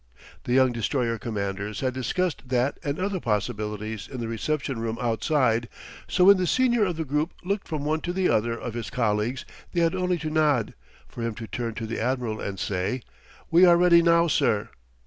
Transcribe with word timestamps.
The 0.45 0.53
young 0.53 0.71
destroyer 0.71 1.19
commanders 1.19 1.81
had 1.81 1.93
discussed 1.93 2.49
that 2.49 2.79
and 2.83 2.97
other 2.99 3.19
possibilities 3.19 4.07
in 4.07 4.19
the 4.19 4.27
reception 4.27 4.79
room 4.79 4.97
outside, 4.99 5.69
so 6.07 6.23
when 6.23 6.37
the 6.37 6.47
senior 6.47 6.83
of 6.85 6.95
the 6.95 7.05
group 7.05 7.33
looked 7.43 7.67
from 7.67 7.85
one 7.85 8.01
to 8.01 8.11
the 8.11 8.27
other 8.27 8.57
of 8.59 8.73
his 8.73 8.89
colleagues 8.89 9.45
they 9.73 9.81
had 9.81 9.93
only 9.93 10.17
to 10.17 10.31
nod, 10.31 10.73
for 11.07 11.21
him 11.21 11.35
to 11.35 11.45
turn 11.45 11.75
to 11.75 11.85
the 11.85 11.99
admiral 12.01 12.41
and 12.41 12.59
say: 12.59 13.03
"We 13.51 13.63
are 13.63 13.77
ready 13.77 14.01
now, 14.01 14.25
sir." 14.25 14.69